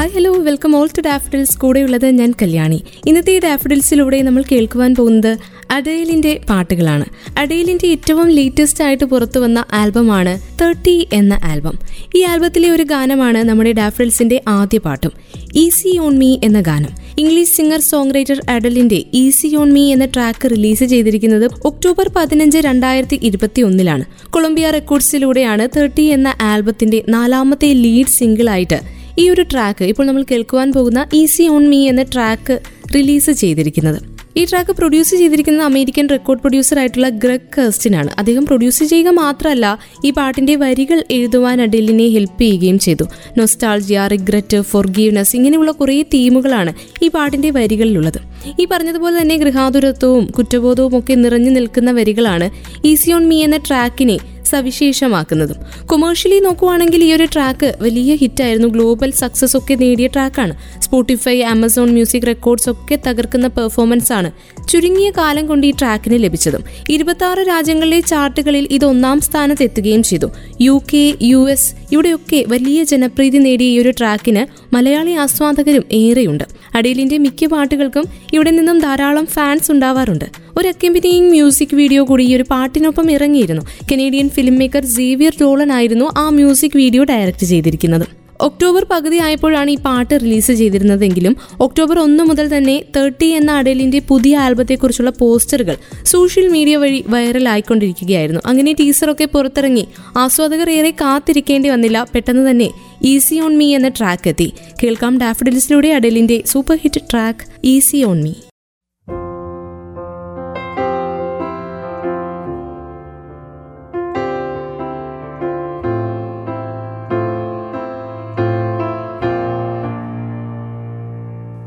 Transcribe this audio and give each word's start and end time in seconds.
Hi 0.00 0.12
hello 0.14 0.30
welcome 0.32 0.76
all 0.76 0.88
to 0.98 1.00
Daffodils 1.00 1.58
കൂടെയുള്ളത് 1.58 2.06
ഞാൻ 2.10 2.34
കല്യാണി. 2.42 2.84
ഇന്നത്തെ 3.06 3.32
ഈ 3.32 3.38
ഡാഫഡിൽസിലൂടെ 3.38 4.22
നമ്മൾ 4.22 4.44
കേൾക്കുവാൻ 4.52 4.94
പോകുന്നത് 4.94 5.38
അഡേലിന്റെ 5.70 6.40
പാട്ടുകളാണ്. 6.50 7.04
അഡേലിന്റെ 7.38 7.86
ഏറ്റവും 7.86 8.28
ലേറ്റസ്റ്റ് 8.28 8.84
ആയിട്ട് 8.84 9.04
പുറത്തു 9.04 9.38
വന്ന 9.40 9.64
ആൽബമാണ് 9.72 10.40
തേർട്ടി 10.60 11.08
എന്ന 11.12 11.40
ആൽബം. 11.44 11.74
ഈ 12.16 12.22
ആൽബത്തിലെ 12.22 12.70
ഒരു 12.70 12.82
ഗാനമാണ് 12.82 13.38
നമ്മുടെ 13.38 13.72
ഡാഫഡിൽസിന്റെ 13.72 14.42
ആദ്യ 14.48 14.78
പാട്ടും 14.78 15.12
ഈസി 15.54 15.98
ഓൺ 15.98 16.18
മീ 16.18 16.38
എന്ന 16.44 16.60
ഗാനം. 16.60 16.92
ഇംഗ്ലീഷ് 17.18 17.52
സിംഗർ 17.56 17.80
സോങ് 17.80 18.14
റൈറ്റർ 18.14 18.40
അഡലിന്റെ 18.48 19.04
ഈസി 19.14 19.56
ഓൺ 19.56 19.72
മീ 19.72 19.92
എന്ന 19.92 20.04
ട്രാക്ക് 20.04 20.50
റിലീസ് 20.50 20.84
ചെയ്തിരിക്കുന്നത് 20.84 21.50
ഒക്ടോബർ 21.64 22.10
പതിനഞ്ച് 22.16 22.58
രണ്ടായിരത്തി 22.58 23.18
ഇരുപത്തി 23.22 23.62
ഒന്നിലാണ് 23.62 24.04
കൊളംബിയ 24.30 24.70
റെക്കോർഡ്സിലൂടെയാണ് 24.70 25.68
തേർട്ടി 25.76 26.02
എന്ന 26.02 26.34
ആൽബത്തിന്റെ 26.40 27.04
നാലാമത്തെ 27.08 27.72
ലീഡ് 27.72 28.16
സിംഗിൾ 28.18 28.50
ആയിട്ട് 28.50 28.99
ഈ 29.20 29.24
ഒരു 29.30 29.42
ട്രാക്ക് 29.52 29.84
ഇപ്പോൾ 29.84 30.04
നമ്മൾ 30.06 30.22
കേൾക്കുവാൻ 30.30 30.68
പോകുന്ന 30.72 31.00
ഈസി 31.20 31.44
ഓൺ 31.54 31.64
മീ 31.72 31.88
എന്ന 31.88 32.02
ട്രാക്ക് 32.14 32.54
റിലീസ് 32.94 33.30
ചെയ്തിരിക്കുന്നത്. 33.30 33.98
ഈ 34.38 34.42
ട്രാക്ക് 34.44 34.72
പ്രൊഡ്യൂസ് 34.78 35.14
ചെയ്തിരിക്കുന്നത് 35.20 35.64
അമേരിക്കൻ 35.64 36.06
റെക്കോർഡ് 36.08 36.40
പ്രൊഡ്യൂസർ 36.40 36.78
ആയിട്ടുള്ള 36.78 37.08
ഗ്രഗ് 37.22 37.48
കേസ്റ്റിനാണ് 37.56 38.10
അദ്ദേഹം 38.18 38.44
പ്രൊഡ്യൂസ് 38.46 38.84
ചെയ്യുക 38.84 39.10
മാത്രമല്ല 39.22 39.66
ഈ 40.04 40.10
പാട്ടിന്റെ 40.10 40.54
വരികൾ 40.54 40.98
എഴുതുവാൻ 41.10 41.62
അഡിലിനെ 41.62 42.06
ഹെൽപ്പ് 42.16 42.40
ചെയ്യുകയും 42.42 42.78
ചെയ്തു. 42.78 43.04
നൊസ്റ്റാൾജിയ 43.38 44.06
റിഗ്രറ്റ് 44.06 44.60
ഫോർഗീവ്നെസ് 44.70 45.36
ഇങ്ങനെയുള്ള 45.36 45.70
കുറേ 45.70 46.02
തീമുകളാണ് 46.14 46.72
ഈ 47.02 47.08
പാട്ടിന്റെ 47.08 47.50
വരികളിലുള്ളത്. 47.50 48.20
ഈ 48.60 48.66
പറഞ്ഞതുപോലെ 48.72 49.16
തന്നെ 49.20 49.36
ഗൃഹാതുരത്വവും 49.36 50.26
കുറ്റബോധവും 50.38 50.98
ഒക്കെ 50.98 51.14
നിറഞ്ഞു 51.14 51.50
നിൽക്കുന്ന 51.50 51.92
വരികളാണ് 51.92 52.48
ഈസി 52.84 53.10
ഓൺ 53.10 53.26
മീ 53.32 53.40
എന്ന 53.44 53.56
ട്രാക്കിനെ 53.68 54.18
സവിശേഷമാക്കുന്നതും. 54.50 55.58
കൊമേഴ്ഷ്യലി 55.86 56.38
നോക്കുവാണെങ്കിൽ 56.38 57.02
ഈ 57.04 57.10
ഒരു 57.12 57.26
ട്രാക്ക് 57.34 57.68
വലിയ 57.80 58.14
ഹിറ്റായിരുന്നു 58.14 58.68
ഗ്ലോബൽ 58.68 59.10
സക്സസ് 59.10 59.56
ഒക്കെ 59.56 59.74
നേടിയ 59.74 60.06
ട്രാക്കാണ് 60.06 60.54
സ്പോട്ടിഫൈ 60.84 61.36
ആമസോൺ 61.52 61.90
മ്യൂസിക് 61.90 62.26
റെക്കോർഡ്സ് 62.26 62.70
ഒക്കെ 62.70 62.98
തകർക്കുന്ന 63.06 63.48
പെർഫോമൻസ് 63.58 64.12
ആണ്. 64.12 64.30
ചുരുങ്ങിയ 64.68 65.10
കാലം 65.10 65.46
കൊണ്ട് 65.46 65.66
ഈ 65.66 65.70
ട്രാക്കിന് 65.70 66.22
ലഭിച്ചതും 66.22 66.64
ഇരുപത്തി 66.90 67.44
രാജ്യങ്ങളിലെ 67.48 68.00
ചാർട്ടുകളിൽ 68.00 68.68
ഇത് 68.70 68.84
ഒന്നാം 68.84 69.20
സ്ഥാനത്ത് 69.20 69.62
എത്തുകയും 69.62 70.02
ചെയ്തു. 70.02 70.30
യു 70.60 70.82
കെ 70.94 71.14
യു 71.22 71.50
എസ് 71.50 71.74
ഇവിടെയൊക്കെ 71.92 72.44
വലിയ 72.48 72.84
ജനപ്രീതി 72.84 73.38
നേടിയ 73.38 73.66
ഈ 73.66 73.78
ഒരു 73.78 73.90
ട്രാക്കിന് 73.90 74.74
മലയാളി 74.74 75.10
ആസ്വാദകരും 75.10 75.84
ഏറെയുണ്ട്. 75.92 76.44
അടീലിന്റെ 76.74 77.18
മിക്ക 77.18 77.46
പാട്ടുകൾക്കും 77.46 78.04
ഇവിടെ 78.34 78.50
നിന്നും 78.50 78.78
ധാരാളം 78.78 79.26
ഫാൻസ് 79.26 79.72
ഉണ്ടാവാറുണ്ട്. 79.72 80.24
ഒരു 80.58 80.68
അക്കമ്പനിയിങ് 80.68 81.30
മ്യൂസിക് 81.30 81.74
വീഡിയോ 81.74 82.04
കൂടി 82.04 82.24
ഈ 82.24 82.36
ഒരു 82.36 82.44
പാട്ടിനൊപ്പം 82.50 83.10
ഇറങ്ങിയിരുന്നു. 83.10 83.62
Canadian 83.92 84.28
film 84.28 84.58
maker 84.58 84.84
Xavier 84.84 85.32
Dolan 85.40 85.72
ആയിരുന്നു 85.72 86.10
ആ 86.16 86.28
മ്യൂസിക് 86.28 86.76
വീഡിയോ 86.76 87.04
ഡയറക്റ്റ് 87.04 87.46
ചെയ്തിരിക്കുന്നത്. 87.46 88.20
ഒക്ടോബർ 88.40 88.86
പകുതി 88.90 89.16
ആയപ്പോഴാണ് 89.16 89.70
ഈ 89.70 89.76
പാട്ട് 89.76 90.14
റിലീസ് 90.20 90.52
ചെയ്തിരുന്നതെങ്കിലും 90.52 91.36
ഒക്ടോബർ 91.60 91.98
ഒന്ന് 91.98 92.24
മുതൽ 92.24 92.56
തന്നെ 92.56 92.84
തേർട്ടി 92.96 93.28
എന്ന 93.28 93.50
അഡലിന്റെ 93.52 93.98
പുതിയ 94.08 94.36
ആൽബത്തെക്കുറിച്ചുള്ള 94.36 95.12
പോസ്റ്ററുകൾ 95.20 95.76
സോഷ്യൽ 96.04 96.48
മീഡിയ 96.48 96.76
വഴി 96.76 97.04
വൈറലായിക്കൊണ്ടിരിക്കുകയായിരുന്നു. 97.08 98.40
അങ്ങനെ 98.46 98.72
ടീസറൊക്കെ 98.72 99.24
പുറത്തിറങ്ങി. 99.24 99.88
ആസ്വാദകർ 100.16 100.70
ഏറെ 100.70 100.90
കാത്തിരിക്കേണ്ടി 100.90 101.68
വന്നില്ല. 101.68 102.06
പെട്ടെന്ന് 102.14 102.50
തന്നെ 102.50 102.70
ഈസി 103.04 103.40
ഓൺ 103.40 103.56
മീ 103.56 103.74
എന്ന 103.74 103.88
ട്രാക്ക് 103.88 104.28
എത്തി. 104.28 104.52
കേൾക്കാം 104.82 105.18
ഡാഫഡിൽസിലൂടെ 105.18 105.88
അഡലിന്റെ 105.88 106.42
super 106.46 106.76
hit 106.76 107.00
track 107.10 107.46
easy 107.64 108.02
on 108.02 108.22
me. 108.22 108.32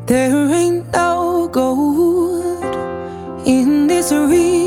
There 0.05 0.51
ain't 0.51 0.91
no 0.91 1.47
gold 1.47 2.75
in 3.47 3.87
this 3.87 4.11
river 4.11 4.62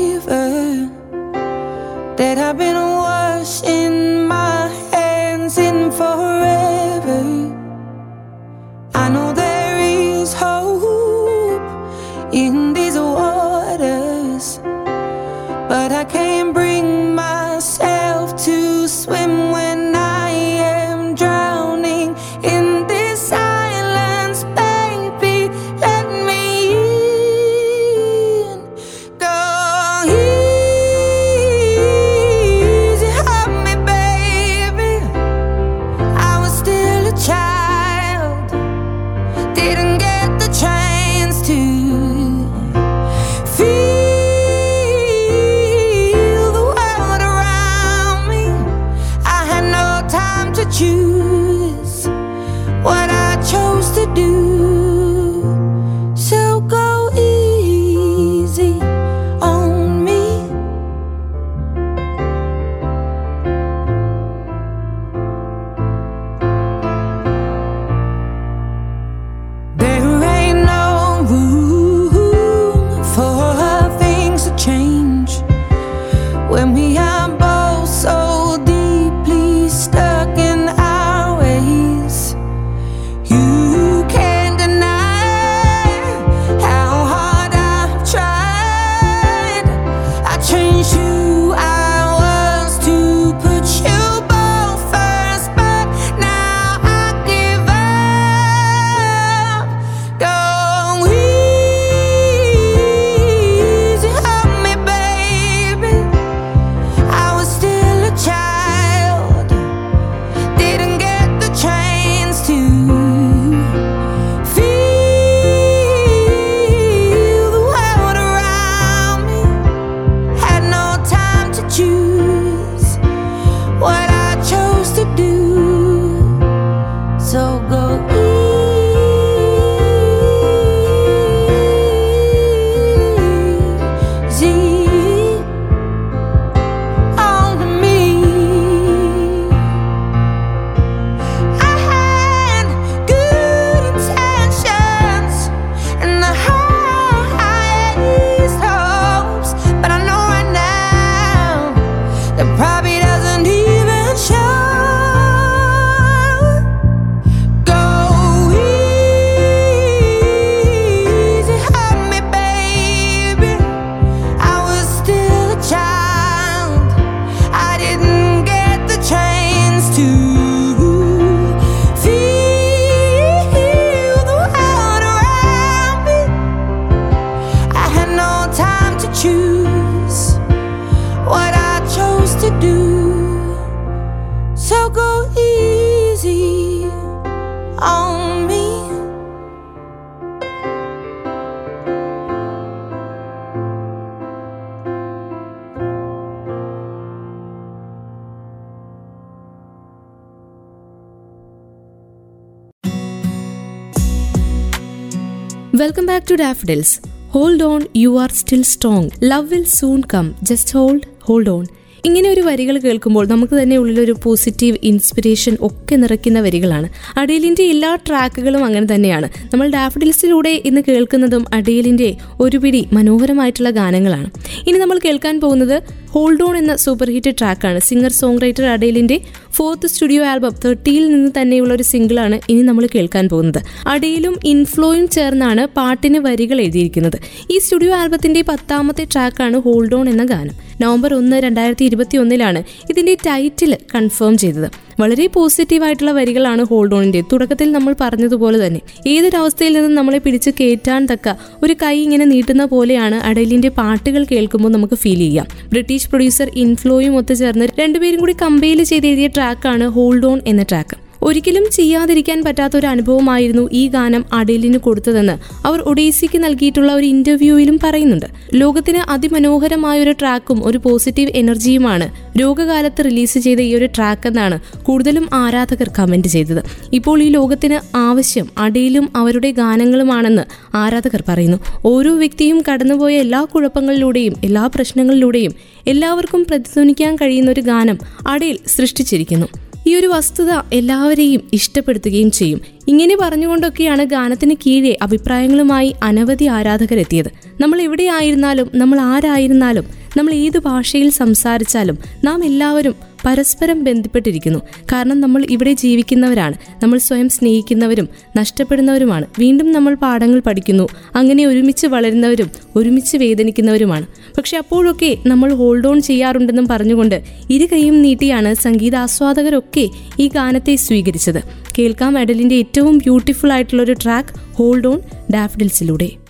welcome 205.87 206.05
back 206.05 206.25
to 206.29 206.35
Daffodils 206.35 207.01
hold 207.29 207.63
on 207.63 207.81
you 207.95 208.19
are 208.19 208.31
still 208.31 208.61
strong 208.61 209.09
love 209.23 209.47
will 209.47 209.63
soon 209.63 210.01
come 210.13 210.33
just 210.43 210.77
hold 210.77 211.01
hold 211.21 211.49
on 211.49 211.65
ഇങ്ങനെ 212.05 212.29
ഒരു 212.29 212.41
വരികൾ 212.41 212.77
കേൾക്കുമ്പോൾ 212.77 213.27
നമുക്ക് 213.27 213.53
തന്നെ 213.53 213.77
ഉള്ളിലൊരു 213.77 214.15
positive 214.23 214.77
inspiration 214.83 215.57
ഒക്കെ 215.61 215.95
നിറയ്ക്കുന്ന 215.95 216.39
വരികളാണ്. 216.41 216.89
അഡേലിന്റെ 217.19 217.63
എല്ലാ 217.63 217.95
ട്രാക്കുകളും 217.95 218.65
അങ്ങനെ 218.65 218.95
തന്നെയാണ്. 218.95 219.29
നമ്മൾ 219.53 219.69
ഡാഫഡിൽസിലൂടെ 219.69 220.61
ഇന്ന് 220.65 220.81
കേൾക്കുന്നതും 220.87 221.45
അഡേലിന്റെ 221.53 222.17
ഒരുപിടി 222.39 222.87
മനോഹരമായിട്ടുള്ള 222.93 223.69
ഗാനങ്ങളാണ്. 223.69 224.29
ഇനി 224.67 224.77
നമ്മൾ 224.77 224.99
കേൾക്കാൻ 225.05 225.39
പോകുന്നത് 225.39 225.83
ഹോൾഡ് 226.13 226.43
ഓൺ 226.43 226.57
എന്ന 226.57 226.75
സൂപ്പർ 226.75 227.09
ഹിറ്റ് 227.09 227.33
ട്രാക്കാണ് 227.39 227.79
സിംഗർ 227.79 228.11
സോങ് 228.11 228.41
റൈറ്റർ 228.41 228.65
അഡേലിന്റെ 228.65 229.21
ഫോർത്ത് 229.51 229.87
സ്റ്റുഡിയോ 229.87 230.23
ആൽബം 230.23 230.55
തേർട്ടിയിൽ 230.65 231.11
നിന്ന് 231.11 231.31
തന്നെയുള്ള 231.41 231.73
ഒരു 231.73 231.83
സിംഗിളാണ് 231.83 232.39
ഇനി 232.49 232.61
നമ്മൾ 232.61 232.87
കേൾക്കാൻ 232.95 233.29
പോകുന്നത്. 233.29 233.61
അടയിലും 233.87 234.39
ഇൻഫ്ലോയും 234.45 235.07
ചേർന്നാണ് 235.07 235.65
പാട്ടിന് 235.65 236.17
വരികൾ 236.17 236.61
എഴുതിയിരിക്കുന്നത്. 236.61 237.17
ഈ 237.51 237.57
സ്റ്റുഡിയോ 237.57 237.93
ആൽബത്തിന്റെ 237.93 238.41
പത്താമത്തെ 238.41 239.07
ട്രാക്കാണ് 239.13 239.59
ഹോൾഡ് 239.59 239.95
ഓൺ 239.95 240.09
എന്ന 240.09 240.23
ഗാനം. 240.23 240.66
നവംബർ 240.81 241.13
ഒന്ന് 241.13 241.37
രണ്ടായിരത്തി 241.37 241.85
ഇരുപത്തി 241.85 242.17
ഒന്നിലാണ് 242.17 242.63
ഇതിന്റെ 242.89 243.17
ടൈറ്റിൽ 243.27 243.77
കൺഫേം 243.95 244.37
ചെയ്തത്. 244.37 244.69
വളരെ 244.99 245.27
പോസിറ്റീവായിട്ടുള്ള 245.27 246.11
വരികളാണ് 246.11 246.63
ഹോൾഡ് 246.63 246.95
ഓണിന്റെ 246.95 247.21
തുടക്കത്തിൽ 247.31 247.71
നമ്മൾ 247.71 247.95
പറഞ്ഞതുപോലെ 248.01 248.67
തന്നെ 248.67 248.81
ഏതൊരവസ്ഥയിൽ 249.07 249.73
നിന്നും 249.73 249.95
നമ്മളെ 249.95 250.17
പിടിച്ച് 250.17 250.49
കയറ്റാൻ 250.59 251.07
തക്ക 251.11 251.35
ഒരു 251.63 251.75
കൈ 251.83 251.95
ഇങ്ങനെ 252.03 252.25
നീട്ടുന്ന 252.25 252.65
പോലെയാണ് 252.65 253.15
അടലിന്റെ 253.15 253.69
പാട്ടുകൾ 253.69 254.23
കേൾക്കുമ്പോൾ 254.31 254.69
നമുക്ക് 254.69 254.95
ഫീൽ 254.95 255.19
ചെയ്യാം. 255.19 255.47
ബ്രിട്ടീഷ് 255.69 256.09
പ്രൊഡ്യൂസർ 256.09 256.49
ഇൻഫ്ലോയും 256.55 257.15
ഒത്തുചേർന്ന് 257.15 257.67
രണ്ടുപേരും 257.79 258.19
കൂടി 258.19 258.35
കമ്പയിൽ 258.41 258.83
ചെയ്ത് 258.83 259.07
എഴുതിയ 259.07 259.27
ട്രാക്കാണ് 259.27 259.87
ഹോൾഡ് 259.87 260.25
ഓൺ 260.25 260.41
എന്ന 260.47 260.63
ട്രാക്ക് 260.63 261.06
ഒരിക്കലും 261.27 261.65
ചെയ്യാതിരിക്കാൻ 261.71 262.43
പറ്റാത്ത 262.43 262.77
ഒരു 262.77 262.87
അനുഭവമായിരുന്നു 262.87 263.69
ഈ 263.73 263.87
ഗാനം 263.87 264.25
അഡേലിന് 264.33 264.77
കൊടുത്തതെന്ന് 264.77 265.35
അവർ 265.67 265.79
ഒഡീസിക്ക് 265.79 266.43
നൽകിയിട്ടുള്ള 266.43 266.93
ഒരു 266.93 267.05
ഇന്റർവ്യൂവിലും 267.05 267.79
പറയുന്നുണ്ട്. 267.83 268.25
ലോകത്തിന് 268.53 269.01
അതിമനോഹരമായ 269.09 269.99
ഒരു 269.99 270.11
ട്രാക്കും 270.11 270.59
ഒരു 270.65 270.77
പോസിറ്റീവ് 270.77 271.31
എനർജിയുമാണ് 271.35 272.07
രോഗകാലത്ത് 272.41 273.05
റിലീസ് 273.05 273.39
ചെയ്ത 273.39 273.59
ഈ 273.59 273.75
ഒരു 273.75 273.85
ട്രാക്ക് 273.85 274.27
എന്നാണ് 274.27 274.59
കൂടുതലും 274.83 275.27
ആരാധകർ 275.33 275.91
കമന്റ് 275.99 276.27
ചെയ്തത്. 276.27 276.61
ഇപ്പോൾ 276.93 277.23
ഈ 277.23 277.29
ലോകത്തിന് 277.29 277.79
ആവശ്യം 277.97 278.47
അടയിലും 278.57 279.09
അവരുടെ 279.15 279.51
ഗാനങ്ങളുമാണെന്ന് 279.51 280.45
ആരാധകർ 280.77 281.23
പറയുന്നു. 281.27 281.59
ഓരോ 281.85 282.13
വ്യക്തിയും 282.15 282.63
കടന്നുപോയ 282.69 283.15
എല്ലാ 283.17 283.43
കുഴപ്പങ്ങളിലൂടെയും 283.55 284.35
എല്ലാ 284.43 284.65
പ്രശ്നങ്ങളിലൂടെയും 284.75 285.55
എല്ലാവർക്കും 285.87 286.45
പ്രതിധ്വനിക്കാൻ 286.49 287.15
കഴിയുന്ന 287.15 287.51
ഒരു 287.51 287.61
ഗാനം 287.61 287.97
അടയിൽ 288.27 288.59
സൃഷ്ടിച്ചിരിക്കുന്നു. 288.67 289.66
ഈ 289.87 289.95
ഒരു 289.95 290.07
വസ്തുത 290.07 290.51
എല്ലാവരെയും 290.73 291.41
ഇഷ്ടപ്പെടുത്തുകയും 291.53 292.31
ചെയ്യും. 292.31 292.61
ഇങ്ങനെ 292.87 293.15
പറഞ്ഞുകൊണ്ടൊക്കെയാണ് 293.21 294.03
ഗാനത്തിന് 294.03 294.55
കീഴെ 294.65 294.97
അഭിപ്രായങ്ങളുമായി 295.01 295.95
അനവധി 296.03 296.45
ആരാധകരെത്തിയത്. 296.45 297.29
നമ്മൾ 297.61 297.81
എവിടെയായിരുന്നാലും 297.81 298.69
നമ്മൾ 298.75 298.99
ആരായിരുന്നാലും 298.99 299.85
നമ്മൾ 300.17 300.33
ഏത് 300.33 300.59
ഭാഷയിൽ 300.59 301.09
സംസാരിച്ചാലും 301.09 301.97
നാം 302.23 302.45
എല്ലാവരും 302.45 302.95
പരസ്പരം 303.27 303.83
ബന്ധപ്പെട്ടിരിക്കുന്നു. 303.83 304.59
കാരണം 304.91 305.21
നമ്മൾ 305.21 305.45
ഇവിടെ 305.49 305.73
ജീവിക്കുന്നവരാണ്. 305.73 306.53
നമ്മൾ 306.83 306.97
സ്വയം 306.97 307.29
സ്നേഹിക്കുന്നവരും 307.29 308.09
നഷ്ടപ്പെടുന്നവരുമാണ്. 308.37 309.25
വീണ്ടും 309.39 309.71
നമ്മൾ 309.71 309.95
പാഠങ്ങൾ 309.95 310.39
പഠിക്കുന്നു. 310.39 310.87
അങ്ങനെ 311.15 311.45
ഒരുമിച്ച് 311.45 311.87
വളരുന്നവരും 311.87 312.51
ഒരുമിച്ച് 312.75 313.17
വേദനിക്കുന്നവരുമാണ്. 313.17 314.07
പക്ഷെ 314.37 314.57
അപ്പോഴൊക്കെ 314.57 315.17
നമ്മൾ 315.27 315.53
ഹോൾഡ് 315.53 315.87
ഓൺ 315.87 316.01
ചെയ്യാറുണ്ടെന്നും 316.01 316.67
പറഞ്ഞുകൊണ്ട് 316.67 317.23
ഇരു 317.49 317.67
കൈയും 317.71 318.01
നീട്ടിയാണ് 318.01 318.53
സംഗീതാസ്വാദകരൊക്കെ 318.53 319.89
ഈ 320.19 320.27
ഗാനത്തെ 320.27 320.75
സ്വീകരിച്ചത്. 320.75 321.41
കേൾക്കാം 321.79 322.17
അഡലിന്റെ 322.17 322.55
ഏറ്റവും 322.55 322.97
ബ്യൂട്ടിഫുൾ 322.97 323.51
ആയിട്ടുള്ള 323.51 323.83
ഒരു 323.83 323.93
track 323.93 324.29
hold 324.53 324.87
on 324.87 325.01
ഡാഫ്ഡിൽസിലൂടെ 325.33 326.26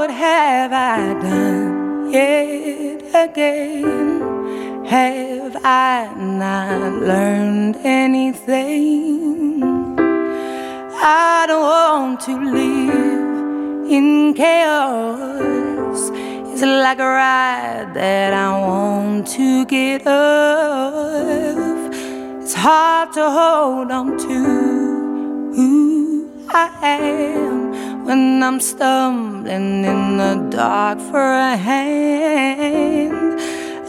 what 0.00 0.10
have 0.10 0.72
I 0.72 1.12
done 1.20 2.10
yet 2.10 3.02
again? 3.24 4.86
Have 4.86 5.56
I 5.62 6.14
not 6.16 6.92
learned 7.10 7.76
anything? 7.84 9.62
I 11.02 11.44
don't 11.46 11.62
want 11.62 12.20
to 12.28 12.34
live 12.60 13.92
in 13.96 14.32
chaos. 14.32 16.00
It's 16.50 16.62
like 16.62 16.98
a 16.98 17.10
ride 17.22 17.92
that 17.92 18.32
I 18.32 18.58
want 18.58 19.26
to 19.36 19.66
get 19.66 20.06
off. 20.06 21.92
It's 22.40 22.54
hard 22.54 23.12
to 23.18 23.24
hold 23.38 23.90
on 23.90 24.16
to 24.16 24.36
who 25.56 26.46
I 26.48 26.70
am 26.80 27.59
when 28.10 28.42
I'm 28.42 28.58
stumbling 28.58 29.84
in 29.84 30.16
the 30.16 30.34
dark 30.50 30.98
for 30.98 31.22
a 31.22 31.56
hand. 31.56 33.38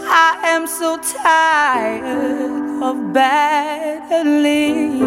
I 0.06 0.38
am 0.54 0.68
so 0.68 1.00
tired 1.24 2.84
of 2.84 3.14
battling 3.14 5.00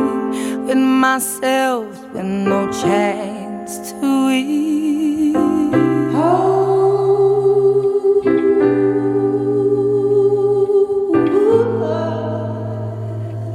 with 0.66 0.78
myself 0.78 1.86
with 2.12 2.24
no 2.24 2.66
chance 2.82 3.92
to 3.92 4.26
win. 4.26 5.70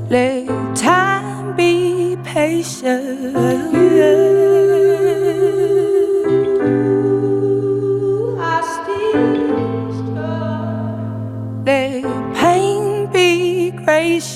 Let 0.10 0.76
time 0.78 1.58
be 1.58 2.16
patient. 2.24 4.39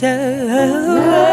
myself. 0.03 1.32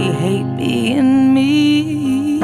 Truly 0.00 0.12
hate 0.12 0.56
being 0.56 1.34
me. 1.34 2.40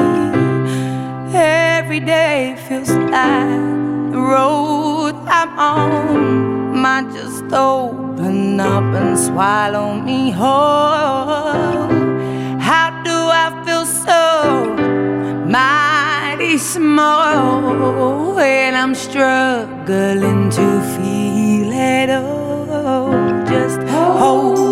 Every 1.33 1.99
day 1.99 2.55
feels 2.67 2.89
like 2.89 4.11
the 4.11 4.19
road 4.19 5.15
I'm 5.27 5.59
on 5.59 6.77
might 6.81 7.11
just 7.13 7.51
open 7.53 8.59
up 8.59 8.83
and 8.83 9.17
swallow 9.17 9.93
me 9.99 10.31
whole. 10.31 10.47
How 12.59 12.89
do 13.03 13.17
I 13.43 13.47
feel 13.65 13.85
so 13.85 14.75
mighty 15.45 16.57
small 16.57 18.35
when 18.35 18.75
I'm 18.75 18.95
struggling 18.95 20.49
to 20.51 20.81
feel 20.93 21.71
it 21.71 22.09
all? 22.09 23.11
Just 23.45 23.79
oh. 23.89 24.17
hold. 24.19 24.66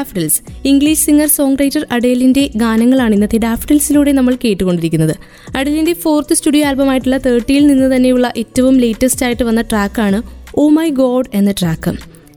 Daffodils. 0.00 0.38
English 0.64 1.02
singer 1.06 1.26
song 1.36 1.56
writer 1.60 1.86
അഡേലിന്റെ 1.92 2.50
ഗാനങ്ങളാണ് 2.56 3.14
ഇന്നത്തെ 3.14 3.38
ഡാഫ്ഡിൽസിലൂടെ 3.38 4.12
നമ്മൾ 4.12 4.34
കേട്ടുകൊണ്ടിരിക്കുന്നത്. 4.44 5.14
അഡേലിന്റെ 5.56 5.92
fourth 5.92 6.34
studio 6.34 6.66
ആൽബമായിട്ടുള്ള 6.68 7.16
തേർട്ടിയിൽ 7.16 7.66
നിന്ന് 7.66 7.96
തന്നെയുള്ള 7.96 8.32
ഏറ്റവും 8.36 8.78
latest 8.78 9.26
ആയിട്ട് 9.26 9.44
വന്ന 9.44 9.62
ട്രാക്കാണ് 9.72 10.20
ഓ 10.58 10.68
മൈ 10.68 10.88
ഗോഡ് 11.00 11.30
എന്ന 11.34 11.50
track. 11.60 11.92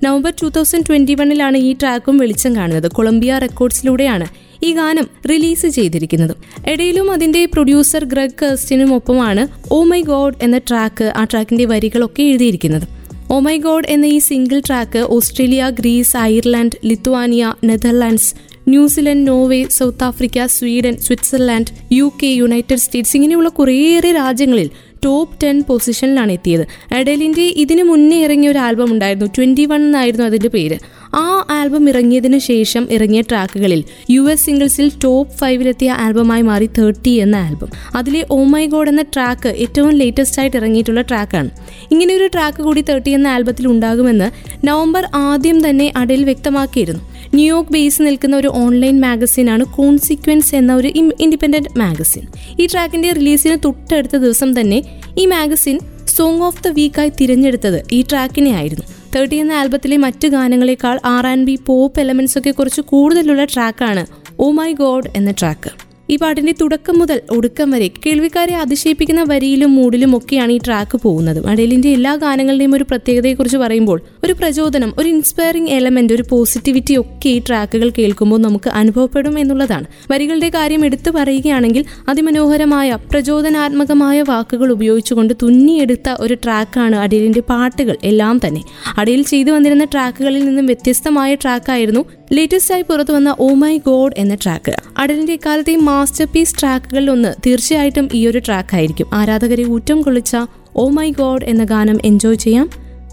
November 0.05 0.33
two 0.41 0.47
thousand 0.49 0.85
twenty 0.87 1.13
വണ്ണിലാണ് 1.19 1.57
ഈ 1.57 1.73
ട്രാക്കും 1.81 2.17
വെളിച്ചം 2.17 2.55
കാണുന്നത്. 2.55 2.87
കൊളംബിയ 2.87 3.37
റെക്കോർഡ്സിലൂടെയാണ് 3.37 4.25
ഈ 4.63 4.71
ഗാനം 4.73 5.07
റിലീസ് 5.31 5.67
ചെയ്തിരിക്കുന്നത്. 5.67 6.33
ഇടയിലും 6.71 7.11
അതിന്റെ 7.11 7.45
പ്രൊഡ്യൂസർ 7.53 8.03
ഗ്രഗ് 8.05 8.37
കേസ്റ്റിനും 8.41 8.95
ഒപ്പമാണ് 8.95 9.43
ഓ 9.71 9.83
മൈ 9.83 10.01
ഗോഡ് 10.01 10.35
എന്ന 10.41 10.57
ട്രാക്ക് 10.57 11.07
ആ 11.19 11.23
ട്രാക്കിന്റെ 11.23 11.65
വരികളൊക്കെ 11.65 12.23
എഴുതിയിരിക്കുന്നത്. 12.23 13.02
ഓ 13.29 13.39
മൈ 13.39 13.57
ഗോഡ് 13.57 13.89
എന്ന 13.89 14.05
ഈ 14.05 14.19
single 14.19 14.59
track 14.59 14.99
Australia 14.99 15.63
Greece 15.69 16.17
Ireland 16.17 16.77
Lithuania 16.85 17.53
Netherlands 17.63 18.31
New Zealand 18.67 19.27
Norway 19.27 19.63
South 19.69 20.03
Africa 20.03 20.45
Sweden 20.45 20.97
Switzerland 20.97 21.71
U 21.93 22.11
K 22.23 22.27
United 22.27 22.77
States 22.77 23.15
ഇങ്ങനെയുള്ള 23.17 23.49
കുറേയേറെ 23.49 24.11
രാജ്യങ്ങളിൽ 24.11 24.69
ടോപ്പ് 25.05 25.43
ടെൻ 25.43 25.61
പൊസിഷനിലാണ് 25.61 26.31
എത്തിയത്. 26.31 26.67
അഡേലിന്റെ 26.91 27.45
ഇതിന് 27.63 27.83
മുന്നേ 27.83 28.17
ഇറങ്ങിയ 28.25 28.49
ഒരു 28.49 28.59
ആൽബം 28.59 28.91
ഉണ്ടായിരുന്നു 28.91 29.25
ട്വന്റി 29.37 29.65
വൺ 29.65 29.81
എന്നായിരുന്നു 29.81 30.25
അതിന്റെ 30.25 30.49
പേര്. 30.49 30.77
ആ 31.13 31.45
ആൽബം 31.49 31.89
ഇറങ്ങിയതിനു 31.89 32.37
ശേഷം 32.37 32.87
ഇറങ്ങിയ 32.91 33.21
ട്രാക്കുകളിൽ 33.21 33.83
യു 34.09 34.29
എസ് 34.29 34.45
സിംഗിൾസിൽ 34.45 34.91
ടോപ്പ് 35.03 35.37
ഫൈവിലെത്തിയ 35.37 35.91
ആൽബമായി 35.91 36.41
മാറി 36.41 36.69
തേർട്ടി 36.77 37.11
എന്ന 37.15 37.35
ആൽബം 37.35 37.69
അതിലെ 37.95 38.25
ഓ 38.29 38.43
മൈ 38.43 38.65
ഗോഡ് 38.65 38.89
എന്ന 38.89 39.01
ട്രാക്ക് 39.01 39.47
ഏറ്റവും 39.47 39.89
ലേറ്റസ്റ്റ് 39.89 40.39
ആയിട്ട് 40.41 40.57
ഇറങ്ങിയിട്ടുള്ള 40.57 41.01
ട്രാക്കാണ് 41.01 41.51
ഇങ്ങനെ 41.91 42.15
ഒരു 42.15 42.27
ട്രാക്ക് 42.27 42.63
കൂടി 42.63 42.81
തേർട്ടി 42.81 43.11
എന്ന 43.11 43.27
ആൽബത്തിൽ 43.27 43.67
ഉണ്ടാകുമെന്ന് 43.67 44.31
നവംബർ 44.67 45.07
ആദ്യം 45.13 45.69
തന്നെ 45.69 45.93
അടയിൽ 45.95 46.23
വ്യക്തമാക്കിയിരുന്നു. 46.23 47.01
ന്യൂയോർക്ക് 47.35 47.71
ബേസ് 47.71 48.01
നിൽക്കുന്ന 48.01 48.37
ഒരു 48.37 48.47
ഓൺലൈൻ 48.47 49.01
മാഗസിനാണ് 49.01 49.63
കോൺസിക്വൻസ് 49.65 50.55
എന്ന 50.55 50.75
ഒരു 50.75 50.87
ഇൻഡിപെൻഡന്റ് 51.19 51.79
മാഗസിൻ 51.79 52.27
ഈ 52.59 52.65
ട്രാക്കിന്റെ 52.65 53.11
റിലീസിന് 53.11 53.57
തൊട്ടടുത്ത 53.65 54.15
ദിവസം 54.15 54.59
തന്നെ 54.59 54.79
ഈ 55.17 55.25
മാഗസിൻ 55.25 55.79
സോങ് 56.07 56.41
ഓഫ് 56.41 56.63
ദ 56.63 56.67
വീക്കായി 56.67 57.11
തിരഞ്ഞെടുത്തത് 57.19 57.83
ഈ 57.91 58.01
ട്രാക്കിനെ 58.01 58.49
ആയിരുന്നു. 58.49 58.83
തേർട്ടി 59.15 59.35
എന്ന 59.35 59.53
ആൽബത്തിലെ 59.53 59.97
മറ്റ് 59.97 60.27
ഗാനങ്ങളെക്കാൾ 60.27 60.99
R 61.05 61.27
and 61.27 61.45
B 61.45 61.59
pop 61.65 61.99
elements 61.99 62.37
ഒക്കെ 62.37 62.51
കുറച്ച് 62.51 62.81
കൂടുതലുള്ള 62.81 63.45
ട്രാക്കാണ് 63.45 64.05
ഓ 64.39 64.51
മൈ 64.51 64.71
ഗോഡ് 64.71 65.09
എന്ന 65.15 65.31
ട്രാക്ക് 65.31 65.82
ഈ 66.09 66.15
പാട്ടിന്റെ 66.15 66.53
തുടക്കം 66.61 66.99
മുതൽ 66.99 67.21
ഒടുക്കം 67.31 67.71
വരെ 67.71 67.89
കേൾവിക്കാരെ 68.05 68.55
അതിശയിപ്പിക്കുന്ന 68.55 69.23
വരിയിലും 69.23 69.75
മൂഡിലും 69.75 70.17
ഒക്കെയാണ് 70.17 70.51
ഈ 70.51 70.57
ട്രാക്ക് 70.57 70.97
പോകുന്നത്. 70.97 71.47
അടേലിന്റെ 71.47 71.89
എല്ലാ 71.89 72.15
ഗാനങ്ങളുടെയും 72.15 72.75
ഒരു 72.75 72.83
പ്രത്യേകതയെക്കുറിച്ച് 72.83 73.57
പറയുമ്പോൾ 73.57 74.01
ഒരു 74.23 74.33
പ്രചോദനം 74.33 74.93
ഒരു 74.97 75.09
ഇൻസ്പയറിംഗ് 75.09 75.69
എലമെന്റ് 75.69 76.13
ഒരു 76.13 76.23
പോസിറ്റിവിറ്റി 76.29 76.95
ഒക്കെ 76.95 77.29
ഈ 77.29 77.41
ട്രാക്കുകൾ 77.47 77.89
കേൾക്കുമ്പോൾ 77.97 78.39
നമുക്ക് 78.39 78.69
അനുഭവപ്പെടും 78.69 79.39
എന്നുള്ളതാണ്. 79.39 79.85
വരികളുടെ 80.11 80.49
കാര്യം 80.49 80.85
എടുത്തു 80.85 81.11
പറയുകയാണെങ്കിൽ 81.11 81.85
അതിമനോഹരമായ 82.09 82.97
പ്രചോദനാത്മകമായ 83.11 84.21
വാക്കുകൾ 84.21 84.71
ഉപയോഗിച്ചുകൊണ്ട് 84.71 85.33
തുന്നിയെടുത്ത 85.43 86.15
ഒരു 86.19 86.33
ട്രാക്കാണ് 86.33 86.95
അടേലിന്റെ 86.95 87.39
പാട്ടുകൾ 87.39 87.97
എല്ലാം 88.03 88.39
തന്നെ. 88.47 88.61
അടേൽ 88.97 89.21
ചെയ്തു 89.21 89.51
വന്നിരുന്ന 89.51 89.83
ട്രാക്കുകളിൽ 89.83 90.45
നിന്നും 90.45 90.65
വ്യത്യസ്തമായ 90.65 91.35
ട്രാക്കായിരുന്നു 91.35 92.05
ലേറ്റസ്റ്റായി 92.31 92.81
പുറത്തുവന്ന 92.81 93.35
ഓ 93.39 93.53
മൈ 93.53 93.77
ഗോഡ് 93.77 94.13
എന്ന 94.17 94.35
ട്രാക്ക് 94.35 94.75
അടലിന്റെ 94.97 95.39
കാലത്തെ 95.45 95.75
മാസ്റ്റർ 95.75 96.25
പീസ് 96.25 96.55
ട്രാക്കുകളിൽ 96.59 97.11
ഒന്ന് 97.11 97.33
തീർച്ചയായിട്ടും 97.45 98.09
ഈ 98.13 98.27
ഒരു 98.27 98.37
ട്രാക്ക് 98.37 98.75
ആയിരിക്കും. 98.75 99.07
ആരാധകരെ 99.13 99.65
ഊറ്റം 99.65 100.01
കൊള്ളിച്ച 100.01 100.37
ഓ 100.75 100.89
മൈ 100.89 101.09
ഗോഡ് 101.11 101.45
എന്ന 101.45 101.63
ഗാനം 101.63 101.99
എൻജോയ് 102.05 102.35
ചെയ്യാം. 102.35 102.69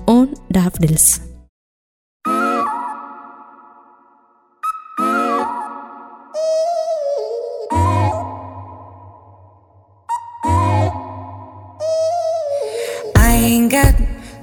On 0.09 0.29
Daffodils. 0.57 1.31
Got 13.71 13.99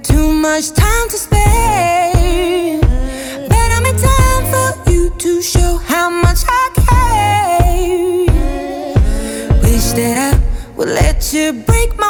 too 0.08 0.28
much 0.44 0.68
time 0.80 1.06
to 1.12 1.18
spare. 1.24 1.87
show 5.42 5.78
how 5.78 6.10
much 6.10 6.38
I 6.46 6.70
care. 6.86 8.26
Wish 9.62 9.92
that 9.92 10.34
I 10.34 10.38
would 10.76 10.88
let 10.88 11.32
you 11.32 11.52
break 11.52 11.96
my. 11.96 12.07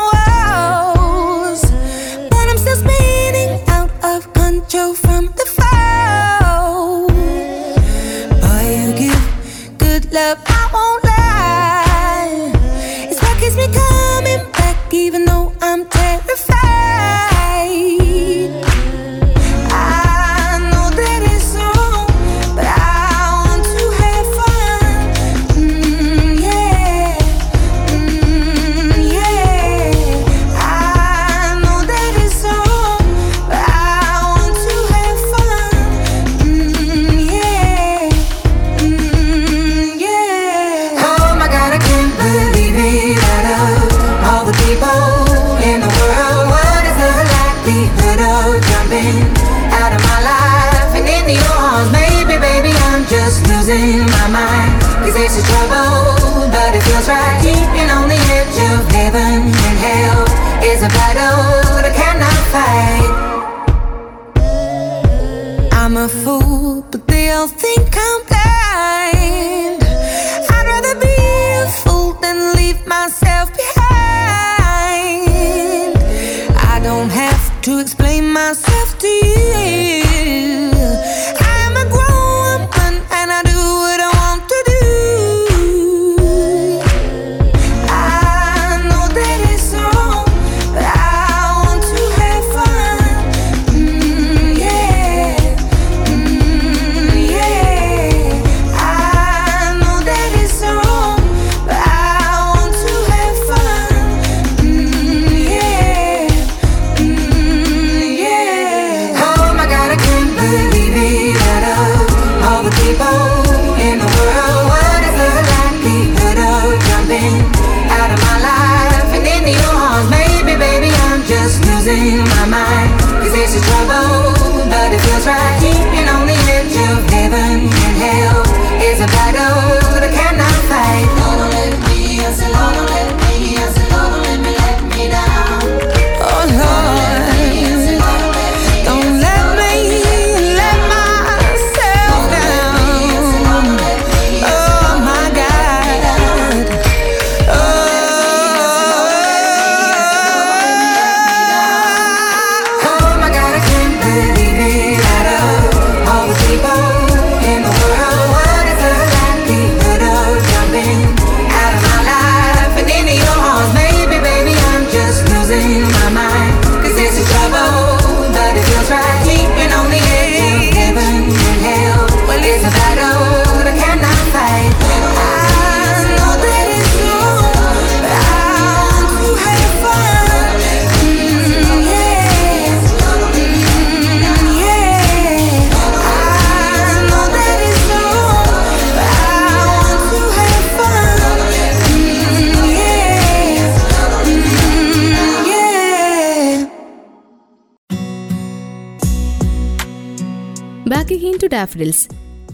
Daffodils. 201.59 202.05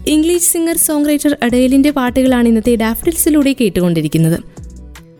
English 0.07 0.49
singer 0.53 0.77
song 0.77 1.07
writer 1.09 1.37
അഡേലിന്റെ 1.43 1.91
പാട്ടുകളാണ് 1.91 2.47
ഇന്നത്തെ 2.47 2.75
ഡാഫഡിൽസിലൂടെ 2.75 3.53
കേട്ടുകൊണ്ടിരിക്കുന്നത്. 3.61 4.39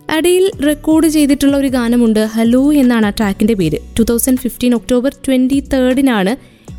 അഡേൽ 0.09 0.45
റെക്കോർഡ് 0.65 1.07
ചെയ്തിട്ടുള്ള 1.07 1.55
ഒരു 1.57 1.69
ഗാനമുണ്ട് 1.77 2.19
ഹലോ 2.35 2.73
എന്നാണ് 2.73 3.05
ആ 3.05 3.09
ട്രാക്കിന്റെ 3.09 3.53
പേര്. 3.53 3.77
Two 3.99 4.03
thousand 4.03 4.37
fifteen 4.37 4.73
October 4.75 5.11
twenty 5.27 5.59
തേർഡിനാണ് 5.73 6.33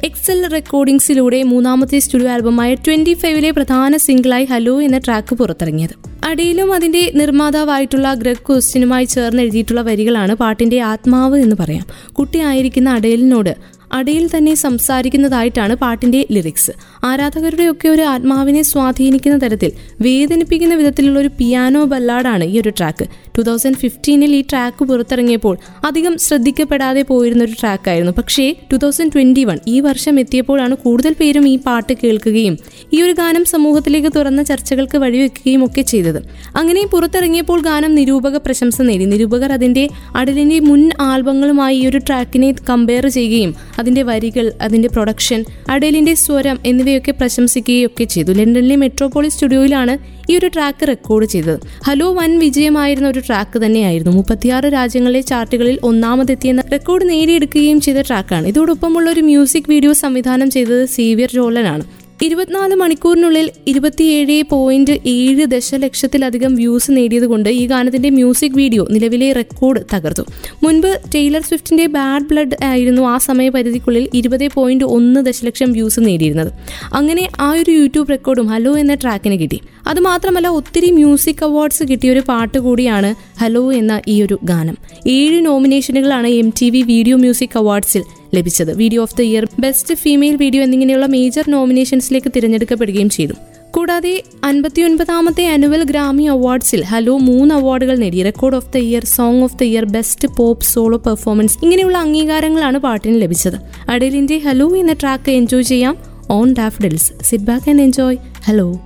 Excel 0.04 0.40
റെക്കോർഡിംഗ്സിലൂടെ 0.52 1.42
മൂന്നാമത്തെ 1.42 1.98
സ്റ്റുഡിയോ 1.98 2.30
ആൽബമായ 2.30 2.70
ട്വന്റി 2.74 3.14
ഫൈവിലെ 3.14 3.50
പ്രധാന 3.50 3.96
സിംഗിളായി 3.96 4.44
ഹലോ 4.44 4.74
എന്ന 4.82 4.98
ട്രാക്ക് 4.98 5.34
പുറത്തിറങ്ങിയത്. 5.34 5.94
അടിയിലും 6.24 6.70
അതിന്റെ 6.74 7.02
നിർമ്മാതാവായിട്ടുള്ള 7.14 8.14
ഗ്രഗ് 8.14 8.44
ക്വസ്റ്റിനുമായി 8.48 9.04
ചേർന്ന് 9.04 9.42
എഴുതിയിട്ടുള്ള 9.42 9.82
വരികളാണ് 9.82 10.34
പാട്ടിന്റെ 10.34 10.78
ആത്മാവ് 10.80 11.38
എന്ന് 11.40 11.56
പറയാം. 11.60 11.86
കുട്ടിയായിരിക്കുന്ന 12.12 12.90
അടയലിനോട് 12.90 13.52
അടയിൽ 13.92 14.36
തന്നെ 14.36 14.54
സംസാരിക്കുന്നതായിട്ടാണ് 14.54 15.74
പാട്ടിന്റെ 15.74 16.26
ലിറിക്സ് 16.30 16.72
ആരാധകരുടെയൊക്കെ 17.04 17.88
ഒരു 17.88 18.02
ആത്മാവിനെ 18.02 18.62
സ്വാധീനിക്കുന്ന 18.62 19.38
തരത്തിൽ 19.38 19.72
വേദനിപ്പിക്കുന്ന 20.02 20.74
വിധത്തിലുള്ള 20.74 21.18
ഒരു 21.18 21.30
പിയാനോ 21.38 21.84
ബല്ലാഡാണ് 21.84 22.44
ഈ 22.44 22.60
ഒരു 22.60 22.68
ട്രാക്ക് 22.68 23.04
ടു 23.38 23.42
തൗസൻഡ് 23.42 23.76
ഫിഫ്റ്റീനിൽ 23.76 24.36
ഈ 24.36 24.42
ട്രാക്ക് 24.42 24.84
പുറത്തിറങ്ങിയപ്പോൾ 24.84 25.58
അധികം 25.84 26.18
ശ്രദ്ധിക്കപ്പെടാതെ 26.18 27.02
പോയിരുന്ന 27.02 27.44
ഒരു 27.44 27.52
ട്രാക്കായിരുന്നു 27.52 28.12
പക്ഷേ 28.12 28.56
ടു 28.72 28.76
തൗസൻഡ് 28.76 29.12
ട്വന്റി 29.12 29.44
വൺ 29.44 29.58
ഈ 29.66 29.80
വർഷം 29.80 30.20
എത്തിയപ്പോഴാണ് 30.20 30.74
കൂടുതൽ 30.74 31.12
പേരും 31.12 31.48
ഈ 31.48 31.56
പാട്ട് 31.56 31.92
കേൾക്കുകയും 31.92 32.58
ഈ 32.92 33.02
ഒരു 33.02 33.12
ഗാനം 33.12 33.44
സമൂഹത്തിലേക്ക് 33.44 34.08
തുറന്ന 34.16 34.42
ചർച്ചകൾക്ക് 34.42 34.98
വഴിവെക്കുകയും 34.98 35.64
ഒക്കെ 35.64 35.82
ചെയ്തത്. 35.82 36.22
അങ്ങനെ 36.56 36.86
പുറത്തിറങ്ങിയപ്പോൾ 36.86 37.60
ഗാനം 37.60 37.94
നിരൂപക 37.94 38.36
പ്രശംസ 38.36 38.82
നേടി. 38.82 39.04
നിരൂപകർ 39.04 39.52
അതിന്റെ 39.52 39.88
അടലിന്റെ 40.14 40.58
മുൻ 40.58 40.90
ആൽബങ്ങളുമായി 41.00 41.76
ഈ 41.76 41.86
ഒരു 41.86 41.98
ട്രാക്കിനെ 41.98 42.54
കമ്പയർ 42.70 43.06
ചെയ്യുകയും 43.06 43.54
അതിന്റെ 43.78 44.02
വരികൾ 44.02 44.52
അതിന്റെ 44.60 44.88
പ്രൊഡക്ഷൻ 44.88 45.44
അഡേലിന്റെ 45.70 46.14
സ്വരം 46.14 46.58
എന്നിവയൊക്കെ 46.66 47.12
പ്രശംസിക്കുകയൊക്കെ 47.12 48.04
ചെയ്തു. 48.04 48.32
ലണ്ടനിലെ 48.32 48.76
മെട്രോപോളി 48.76 49.28
സ്റ്റുഡിയോയിലാണ് 49.28 49.98
ഈ 50.30 50.36
ഒരു 50.36 50.46
ട്രാക്ക് 50.46 50.88
റെക്കോർഡ് 50.88 51.26
ചെയ്തത്. 51.26 51.60
ഹലോ 51.86 52.12
വൻ 52.14 52.38
വിജയമായിരുന്ന 52.38 53.08
ഒരു 53.08 53.18
ട്രാക്ക് 53.18 53.58
തന്നെയായിരുന്നു. 53.66 54.12
മുപ്പത്തിയാറ് 54.12 54.64
രാജ്യങ്ങളിലെ 54.64 55.20
ചാർട്ടുകളിൽ 55.20 55.78
ഒന്നാമതെത്തിയെന്ന 55.82 56.62
റെക്കോർഡ് 56.72 57.08
നേടിയെടുക്കുകയും 57.10 57.80
ചെയ്ത 57.80 57.96
ട്രാക്കാണ് 57.98 58.46
ഇതോടൊപ്പമുള്ള 58.46 59.10
ഒരു 59.10 59.20
മ്യൂസിക് 59.20 59.70
വീഡിയോ 59.70 59.92
സംവിധാനം 59.92 60.50
ചെയ്തത് 60.50 60.84
സീവിയർ 60.84 61.30
ജോളനാണ്. 61.30 62.05
ഇരുപത്തിനാല് 62.24 62.74
മണിക്കൂറിനുള്ളിൽ 62.74 63.50
ഇരുപത്തിയേഴ് 63.66 64.36
പോയിന്റ് 64.50 65.00
ഏഴ് 65.06 65.44
ദശലക്ഷത്തിലധികം 65.46 66.54
വ്യൂസ് 66.54 66.90
നേടിയതുകൊണ്ട് 66.96 67.48
ഈ 67.48 67.66
ഗാനത്തിന്റെ 67.66 68.10
മ്യൂസിക് 68.10 68.56
വീഡിയോ 68.56 68.86
നിലവിലെ 68.90 69.32
റെക്കോർഡ് 69.32 69.80
തകർത്തു. 69.92 70.24
മുൻപ് 70.62 70.88
ടൈലർ 71.14 71.40
സ്വിഫ്റ്റിന്റെ 71.40 71.86
ബാഡ് 71.86 72.26
ബ്ലഡ് 72.30 72.64
ആയിരുന്നു 72.64 73.02
ആ 73.02 73.18
സമയപരിധിക്കുള്ളിൽ 73.18 74.08
ഇരുപത് 74.14 74.46
പോയിന്റ് 74.54 74.84
ഒന്ന് 74.84 75.26
ദശലക്ഷം 75.26 75.72
വ്യൂസ് 75.72 76.00
നേടിയിരുന്നത്. 76.00 76.50
അങ്ങനെ 76.92 77.28
ആ 77.40 77.50
ഒരു 77.52 77.70
യൂട്യൂബ് 77.70 78.10
റെക്കോർഡും 78.10 78.46
ഹലോ 78.46 78.78
എന്ന 78.78 78.94
ട്രാക്കിന് 78.94 79.40
കിട്ടി. 79.40 79.60
അതുമാത്രമല്ല 79.86 80.48
ഒത്തിരി 80.48 80.90
മ്യൂസിക് 80.90 81.44
അവാർഡ്സ് 81.44 81.84
കിട്ടിയ 81.84 82.10
ഒരു 82.10 82.20
പാട്ട് 82.28 82.58
കൂടിയാണ് 82.58 83.14
ഹലോ 83.42 83.72
എന്ന 83.72 84.00
ഈ 84.08 84.22
ഒരു 84.22 84.38
ഗാനം. 84.44 84.76
ഏഴ് 85.06 85.46
നോമിനേഷനുകളാണ് 85.46 86.28
M 86.28 86.52
T 86.60 86.70
V 86.70 86.82
video 86.92 87.16
music 87.16 87.58
അവാർഡ്സിൽ 87.58 88.04
ലഭിച്ചത്. 88.34 88.76
Video 88.76 89.02
of 89.02 89.16
the 89.16 89.22
year 89.22 89.46
best 89.60 89.94
female 89.94 90.36
video 90.36 90.62
എന്നിങ്ങനെയുള്ള 90.62 91.06
മേജർ 91.06 91.44
നോമിനേഷൻസിലേക്ക് 91.50 92.32
തിരഞ്ഞെടുക്കപ്പെടുകയും 92.36 93.10
ചെയ്തു. 93.10 93.32
കൂടാതെ 93.70 94.22
അൻപത്തിയൊൻപതാമത്തെ 94.44 95.46
ആനുവൽ 95.46 95.84
ഗ്രാമി 95.84 96.24
അവാർഡ്സിൽ 96.24 96.84
ഹലോ 96.84 97.18
മൂന്ന് 97.18 97.54
അവാർഡുകൾ 97.54 97.96
നേടി. 97.96 98.22
Record 98.22 98.56
of 98.56 98.72
the 98.74 98.76
year 98.76 99.04
song 99.04 99.42
of 99.42 99.58
the 99.58 99.64
year 99.64 99.84
best 99.84 100.28
pop 100.28 100.64
solo 100.64 100.98
performance 101.06 101.58
ഇങ്ങനെയുള്ള 101.62 101.98
അംഗീകാരങ്ങളാണ് 101.98 102.78
പാട്ടിന് 102.78 103.22
ലഭിച്ചത്. 103.22 103.56
അടലിന്റെ 103.88 104.38
ഹലോ 104.38 104.76
എന്ന 104.76 104.92
ട്രാക്ക് 104.92 105.30
എൻജോയ് 105.30 105.62
ചെയ്യാം. 105.62 105.96
On 106.30 106.52
Daffodils 106.52 107.12
sit 107.22 107.44
back 107.44 107.70
and 107.70 107.82
enjoy 107.82 108.18
hello 108.44 108.80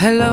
Hello, 0.00 0.32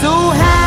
so 0.00 0.30
happy. 0.30 0.59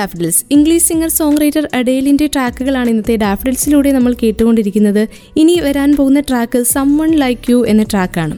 Daffodils 0.00 0.42
English 0.56 0.86
singer 0.90 1.10
song 1.18 1.40
writer 1.42 1.66
അഡേലിന്റെ 1.74 2.28
ട്രാക്കുകളാണ് 2.34 2.90
ഇന്നത്തെ 2.90 3.16
ഡാഫഡിൽസിലൂടെ 3.16 3.92
നമ്മൾ 3.92 4.14
കേട്ടുകൊണ്ടിരിക്കുന്നത്. 4.22 5.02
ഇനി 5.36 5.56
വരാൻ 5.60 5.90
പോകുന്ന 5.96 6.22
track 6.30 6.62
sum 6.74 6.90
one 6.98 7.12
like 7.24 7.50
you 7.50 7.60
എന്ന 7.66 7.82
ട്രാക്കാണ് 7.94 8.36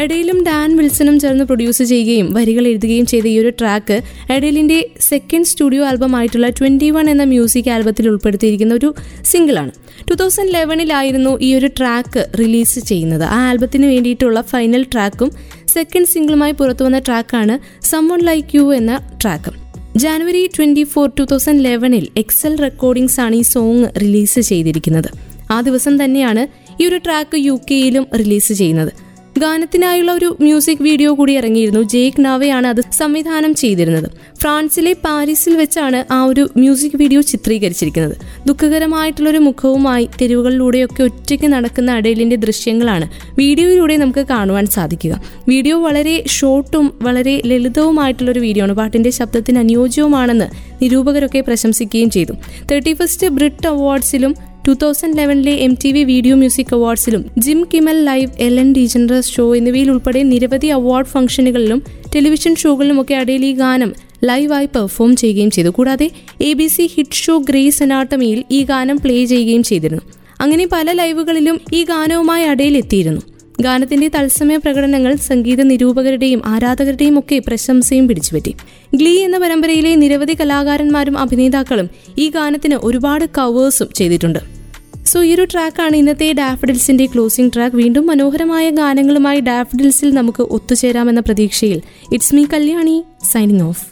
എഡയിലും 0.00 0.38
ഡാൻ 0.44 0.68
വിൽസണും 0.76 1.16
ചേർന്ന് 1.22 1.44
പ്രൊഡ്യൂസ് 1.44 1.84
ചെയ്യുകയും 1.90 2.28
വരികൾ 2.34 2.64
എഴുതുകയും 2.70 3.06
ചെയ്ത 3.06 3.26
ഈ 3.32 3.34
ഒരു 3.40 3.50
ട്രാക്ക് 3.60 3.96
എഡേലിന്റെ 4.34 4.78
സെക്കൻഡ് 5.08 5.48
സ്റ്റുഡിയോ 5.50 5.82
ആൽബം 5.88 6.16
ആയിട്ടുള്ള 6.16 6.48
ട്വന്റി 6.58 6.88
വൺ 6.90 7.10
എന്ന 7.10 7.24
മ്യൂസിക് 7.24 7.68
ആൽബത്തിൽ 7.70 8.06
ഉൾപ്പെടുത്തിയിരിക്കുന്ന 8.08 8.74
ഒരു 8.74 8.90
സിംഗിളാണ് 9.24 9.72
ടു 10.10 10.14
തൗസൻഡ് 10.14 10.54
ലെവനിലായിരുന്നു 10.54 11.32
ഈ 11.40 11.50
ഒരു 11.54 11.70
ട്രാക്ക് 11.78 12.22
റിലീസ് 12.38 12.80
ചെയ്യുന്നത്. 12.90 13.26
ആ 13.36 13.40
ആൽബത്തിന് 13.50 13.86
വേണ്ടിയിട്ടുള്ള 13.86 14.40
ഫൈനൽ 14.52 14.84
ട്രാക്കും 14.92 15.32
സെക്കൻഡ് 15.68 16.12
സിംഗിളുമായി 16.14 16.52
പുറത്തുവന്ന 16.52 17.00
ട്രാക്കാണ് 17.08 17.56
സം 17.86 18.06
വൺ 18.08 18.22
ലൈക്ക് 18.30 18.56
യു 18.56 18.64
എന്ന 18.74 18.94
track 19.22 19.61
January 19.96 20.46
twenty 20.46 20.82
four 20.82 21.10
two 21.18 21.22
thousand 21.22 21.64
ലെവനിൽ 21.64 22.08
XL 22.16 22.56
recordings 22.56 23.20
ആണ് 23.20 23.34
ഈ 23.34 23.42
സോങ് 23.42 23.88
റിലീസ് 24.00 24.40
ചെയ്തിരിക്കുന്നത്. 24.40 25.08
ആ 25.50 25.60
ദിവസം 25.60 26.04
തന്നെയാണ് 26.04 26.46
ഈ 26.82 26.86
ഒരു 26.86 26.96
ട്രാക്ക് 26.96 27.36
യു 27.36 27.60
കെയിലും 27.70 28.06
റിലീസ് 28.18 28.52
ചെയ്യുന്നത്. 28.52 28.92
ഗാനത്തിനായുള്ള 29.40 30.12
ഒരു 30.12 30.36
മ്യൂസിക് 30.40 30.82
വീഡിയോ 30.82 31.14
കൂടി 31.18 31.32
ഇറങ്ങിയിരുന്നു. 31.32 31.82
ജേക്ക് 31.82 32.24
നാവയാണ് 32.24 32.66
അത് 32.66 32.80
സംവിധാനം 32.98 33.54
ചെയ്തിരുന്നത്. 33.54 34.08
ഫ്രാൻസിലെ 34.40 34.92
പാരീസിൽ 35.04 35.56
വെച്ചാണ് 35.56 36.12
ആ 36.16 36.24
ഒരു 36.24 36.50
മ്യൂസിക് 36.56 36.96
വീഡിയോ 37.02 37.20
ചിത്രീകരിച്ചിരിക്കുന്നത്. 37.20 38.16
ദുഃഖകരമായിട്ടുള്ള 38.48 39.30
ഒരു 39.30 39.38
മുഖവുമായി 39.38 40.08
തെരുവുകളിലൂടെയൊക്കെ 40.20 41.02
ഒറ്റയ്ക്ക് 41.02 41.46
നടക്കുന്ന 41.46 41.90
അടയിലിന്റെ 41.92 42.36
ദൃശ്യങ്ങളാണ് 42.36 43.08
വീഡിയോയിലൂടെ 43.38 43.96
നമുക്ക് 43.96 44.26
കാണുവാൻ 44.32 44.66
സാധിക്കുക. 44.66 45.20
വീഡിയോ 45.48 45.78
വളരെ 45.78 46.24
ഷോർട്ടും 46.36 46.92
വളരെ 47.02 47.42
ലളിതവുമായിട്ടുള്ള 47.44 48.30
ഒരു 48.30 48.40
വീഡിയോ 48.40 48.64
ആണ്. 48.64 48.72
പാട്ടിന്റെ 48.72 49.10
ശബ്ദത്തിന് 49.10 49.58
അനുയോജ്യവുമാണെന്ന് 49.58 50.48
നിരൂപകരൊക്കെ 50.82 51.40
പ്രശംസിക്കുകയും 51.40 52.10
ചെയ്തു. 52.10 52.34
തേർട്ടി 52.70 52.92
ഫസ്റ്റ് 52.92 53.26
ബ്രിട്ട് 53.26 53.66
അവാർഡ്സിലും 53.74 54.34
two 54.66 54.72
thousand 54.82 55.18
ലെവനിലെ 55.18 55.52
M 55.64 55.72
T 55.84 55.90
V 55.92 56.02
video 56.04 56.36
music 56.36 56.72
അവാർഡ്സിലും 56.74 57.22
Jim 57.38 57.64
Kimmel 57.72 58.04
live 58.04 58.28
Ellen 58.60 58.68
DeGeneres 58.72 59.32
show 59.32 59.44
എന്നിവയിൽ 59.56 59.90
ഉൾപ്പെടെ 59.90 60.22
നിരവധി 60.22 60.66
അവാർഡ് 60.66 61.06
ഫംഗ്ഷനുകളിലും 61.06 61.80
ടെലിവിഷൻ 62.14 62.54
ഷോകളിലുമൊക്കെ 62.54 63.14
അടയിൽ 63.14 63.44
ഈ 63.44 63.52
ഗാനം 63.52 63.90
ലൈവായി 64.24 64.68
പെർഫോം 64.76 65.16
ചെയ്യുകയും 65.16 65.50
ചെയ്തു. 65.50 65.68
കൂടാതെ 65.68 66.06
A 66.40 66.52
B 66.52 66.66
C 66.66 66.86
hit 66.94 67.20
show 67.22 67.34
Grey's 67.48 67.82
അനാട്ടമിയിൽ 67.82 68.44
ഈ 68.50 68.62
ഗാനം 68.64 68.96
പ്ലേ 68.96 69.24
ചെയ്യുകയും 69.24 69.62
ചെയ്തിരുന്നു. 69.62 70.02
അങ്ങനെ 70.40 70.66
പല 70.66 70.92
ലൈവുകളിലും 70.92 71.60
ഈ 71.72 71.82
ഗാനവുമായി 71.84 72.44
അടയിൽ 72.44 72.76
എത്തിയിരുന്നു 72.76 73.22
ഗാനത്തിന്റെ 73.60 74.08
തത്സമയ 74.08 74.56
പ്രകടനങ്ങൾ 74.56 75.16
സംഗീത 75.16 75.62
നിരൂപകരുടെയും 75.62 76.42
ആരാധകരുടെയും 76.46 77.18
ഒക്കെ 77.18 77.38
പ്രശംസയും 77.38 78.08
പിടിച്ചുപറ്റി. 78.08 78.54
ഗ്ലീ 78.94 79.18
എന്ന 79.18 79.38
പരമ്പരയിലെ 79.38 79.94
നിരവധി 79.94 80.34
കലാകാരന്മാരും 80.40 81.18
അഭിനേതാക്കളും 81.18 81.90
ഈ 82.18 82.30
ഗാനത്തിന് 82.30 82.74
ഒരുപാട് 82.74 83.24
കവേഴ്സും 83.38 83.88
ചെയ്തിട്ടുണ്ട്. 83.94 84.38
സോ 85.06 85.22
ഈ 85.22 85.34
ഒരു 85.34 85.44
ട്രാക്കാണ് 85.44 85.96
ഇന്നത്തെ 85.96 86.32
ഡാഫഡിൽസിന്റെ 86.32 87.06
ക്ലോസിംഗ് 87.06 87.52
ട്രാക്ക് 87.54 87.76
വീണ്ടും 87.76 88.06
മനോഹരമായ 88.06 88.70
ഗാനങ്ങളുമായി 88.70 89.40
ഡാഫഡിൽസിൽ 89.40 90.14
നമുക്ക് 90.14 90.42
ഒത്തുചേരാമെന്ന 90.42 91.20
പ്രതീക്ഷയിൽ 91.20 91.82
it's 92.12 92.34
me 92.34 92.44
Kalyani 92.52 93.04
signing 93.32 93.62
off 93.62 93.91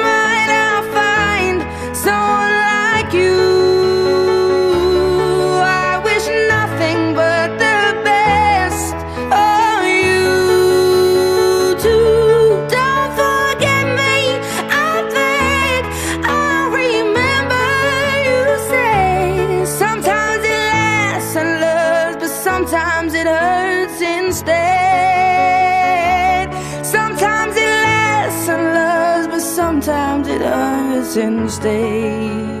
like 3.11 3.21
you. 3.21 3.35
I 5.63 5.99
wish 6.03 6.27
nothing 6.47 7.13
but 7.13 7.49
the 7.59 8.01
best 8.03 8.95
you 10.03 11.75
too. 11.79 12.67
Don't 12.69 13.11
forget 13.19 13.85
me, 13.99 14.39
I. 14.71 14.81
I 16.23 16.69
remember 16.79 17.67
you 18.27 18.41
say 18.69 19.65
sometimes 19.65 20.43
it 20.43 20.61
lasts 20.71 21.35
and 21.35 21.51
loves, 21.59 22.17
but 22.21 22.29
sometimes 22.29 23.13
it 23.13 23.27
hurts 23.27 24.01
instead. 24.01 24.51
Sometimes 26.85 27.55
it 27.55 27.71
lasts 27.87 28.47
and 28.49 28.63
loves, 28.73 29.27
but 29.27 29.41
sometimes 29.41 30.27
it 30.27 30.41
hurts 30.41 31.15
instead. 31.17 32.60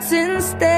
words 0.00 0.12
instead 0.12 0.69